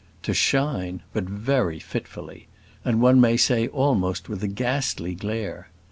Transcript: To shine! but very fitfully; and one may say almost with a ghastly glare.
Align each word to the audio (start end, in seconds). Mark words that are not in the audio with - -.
To 0.23 0.33
shine! 0.33 1.01
but 1.13 1.25
very 1.25 1.77
fitfully; 1.77 2.47
and 2.83 3.03
one 3.03 3.21
may 3.21 3.37
say 3.37 3.67
almost 3.67 4.29
with 4.29 4.41
a 4.43 4.47
ghastly 4.47 5.13
glare. 5.13 5.69